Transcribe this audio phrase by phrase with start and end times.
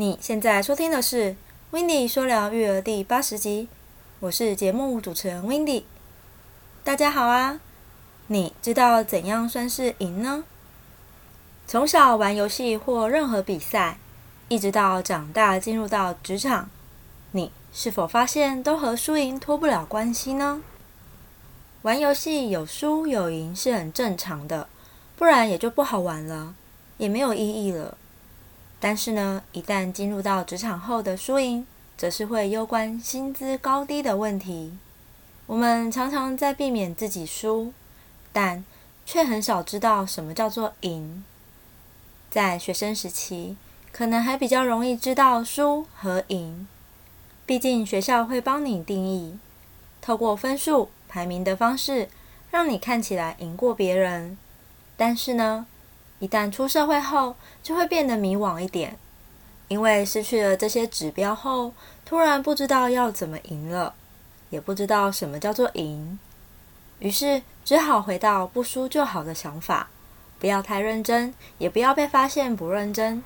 [0.00, 1.32] 你现在收听的是
[1.72, 3.68] 《w i n d y 说聊育儿》第八十集，
[4.20, 5.84] 我是节目主持人 w i n d y
[6.82, 7.60] 大家好啊！
[8.28, 10.44] 你知道怎样算是赢呢？
[11.66, 13.98] 从小玩游戏或任何比赛，
[14.48, 16.70] 一直到长大进入到职场，
[17.32, 20.62] 你是否发现都和输赢脱不了关系呢？
[21.82, 24.66] 玩游戏有输有赢是很正常的，
[25.18, 26.54] 不然也就不好玩了，
[26.96, 27.98] 也没有意义了。
[28.80, 31.66] 但是呢，一旦进入到职场后的输赢，
[31.96, 34.72] 则是会攸关薪资高低的问题。
[35.46, 37.72] 我们常常在避免自己输，
[38.32, 38.64] 但
[39.04, 41.22] 却很少知道什么叫做赢。
[42.30, 43.56] 在学生时期，
[43.92, 46.66] 可能还比较容易知道输和赢，
[47.44, 49.38] 毕竟学校会帮你定义，
[50.00, 50.90] 透过分数。
[51.12, 52.08] 排名的方式
[52.52, 54.38] 让你看起来赢过别人，
[54.96, 55.66] 但是呢，
[56.20, 58.96] 一旦出社会后，就会变得迷惘一点，
[59.66, 61.72] 因为失去了这些指标后，
[62.04, 63.94] 突然不知道要怎么赢了，
[64.50, 66.18] 也不知道什么叫做赢，
[67.00, 69.88] 于是只好回到不输就好的想法，
[70.38, 73.24] 不要太认真，也不要被发现不认真，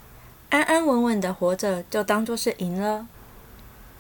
[0.49, 3.07] 安安稳稳的活着就当做是赢了，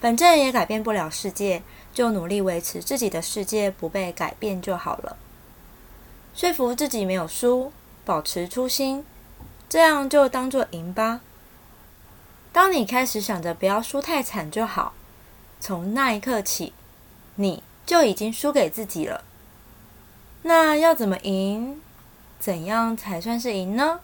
[0.01, 1.63] 反正也改变不了世界。
[1.95, 5.17] 就努力维持自己的世界不被改变就好了。
[6.35, 7.73] 说服自己没有输，
[8.05, 9.05] 保持初心，
[9.69, 11.21] 这样就当做赢吧。
[12.53, 14.95] 当你开始想着不要输太惨就好，
[15.59, 16.73] 从那一刻起，
[17.37, 19.25] 你就已经输给自己了。
[20.43, 21.81] 那要怎么赢？
[22.39, 24.01] 怎样才算是赢呢？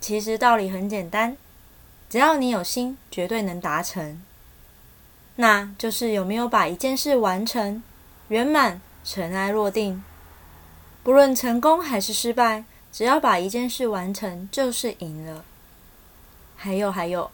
[0.00, 1.36] 其实道理很简单，
[2.10, 4.20] 只要你有心，绝对能达成。
[5.36, 7.82] 那就是有没有把一件事完成
[8.28, 10.02] 圆满、尘埃落定。
[11.02, 15.44] 不论成功还是失败，只要把一件事完成，就是赢了。
[16.54, 17.30] 还有还有，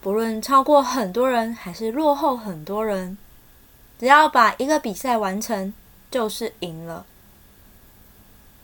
[0.00, 3.18] 不论超过很多人还是落后很多人，
[3.98, 5.72] 只要把一个比赛完成，
[6.10, 7.04] 就是赢了。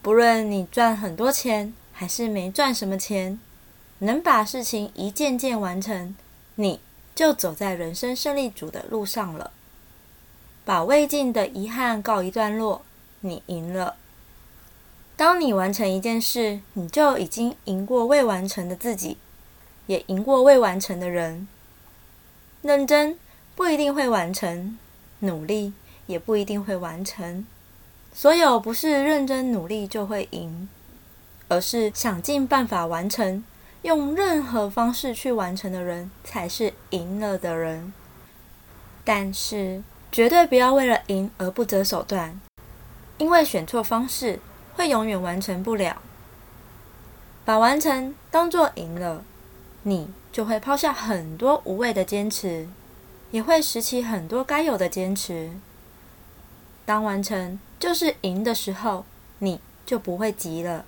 [0.00, 3.38] 不论你赚很多钱还是没赚什么钱，
[3.98, 6.16] 能把事情一件件完成，
[6.54, 6.80] 你。
[7.14, 9.50] 就走在人生胜利组的路上了，
[10.64, 12.80] 把未尽的遗憾告一段落，
[13.20, 13.96] 你赢了。
[15.16, 19.18] 当你完成一件事，你就已经赢过未完成的自己，
[19.86, 21.46] 也赢过未完成的人。
[22.62, 23.18] 认真
[23.54, 24.78] 不一定会完成，
[25.20, 25.72] 努力
[26.06, 27.46] 也不一定会完成。
[28.12, 30.68] 所有不是认真努力就会赢，
[31.48, 33.44] 而是想尽办法完成。
[33.82, 37.92] 用任何方式去完成的人才是赢了的人，
[39.04, 42.40] 但是绝对不要为了赢而不择手段，
[43.18, 44.38] 因为选错方式
[44.74, 46.00] 会永远完成不了。
[47.44, 49.24] 把完成当做赢了，
[49.82, 52.68] 你就会抛下很多无谓的坚持，
[53.30, 55.50] 也会拾起很多该有的坚持。
[56.84, 59.04] 当完成就是赢的时候，
[59.38, 60.84] 你就不会急了。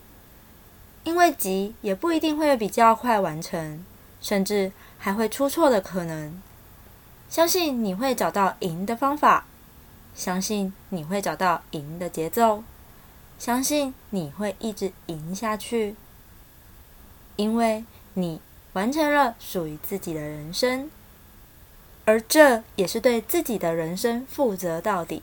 [1.02, 3.84] 因为急也不一定会比较快完成，
[4.20, 6.40] 甚至还会出错的可能。
[7.28, 9.44] 相信你会找到赢的方法，
[10.14, 12.62] 相信你会找到赢的节奏，
[13.38, 15.96] 相信你会一直赢下去，
[17.36, 17.84] 因为
[18.14, 18.40] 你
[18.72, 20.90] 完成了属于自己的人生，
[22.04, 25.22] 而这也是对自己的人生负责到底。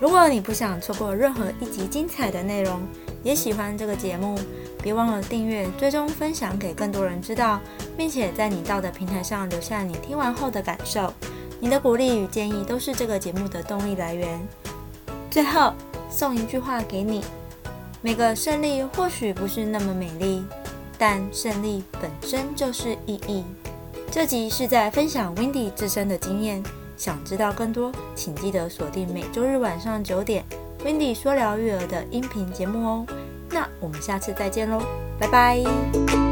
[0.00, 2.80] 如果你不想错过任何一集精彩的内容，
[3.22, 4.38] 也喜欢这个节目，
[4.82, 7.60] 别忘了订阅、追踪、分享给更多人知道，
[7.98, 11.12] 并且在你到的平台上留下你听完后的感受。
[11.60, 14.40] 你的鼓励与建议都是这个节目的动力来源。
[15.30, 15.74] 最后
[16.10, 17.24] 送一句话给你：
[18.02, 20.44] 每个胜利或许不是那么美丽，
[20.98, 23.44] 但胜利本身就是意义。
[24.10, 26.62] 这集是在分享 Wendy 自身的经验，
[26.96, 30.44] 想知道更多，请记得锁定每周日晚上九点。
[30.84, 33.06] Wendy 说聊育儿的音频节目哦，
[33.50, 34.82] 那我们下次再见喽，
[35.18, 36.29] 拜拜。